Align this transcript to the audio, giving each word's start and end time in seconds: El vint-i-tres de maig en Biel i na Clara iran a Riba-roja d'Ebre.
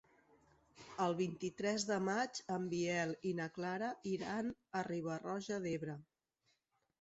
El 1.03 1.11
vint-i-tres 1.17 1.85
de 1.89 1.97
maig 2.05 2.39
en 2.55 2.65
Biel 2.71 3.13
i 3.33 3.35
na 3.41 3.47
Clara 3.59 3.91
iran 4.15 4.51
a 4.81 4.83
Riba-roja 4.89 5.61
d'Ebre. 5.69 5.99